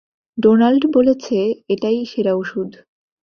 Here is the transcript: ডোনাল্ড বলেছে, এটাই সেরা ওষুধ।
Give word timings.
ডোনাল্ড 0.37 0.83
বলেছে, 0.95 1.37
এটাই 1.69 1.97
সেরা 2.05 2.33
ওষুধ। 2.33 2.71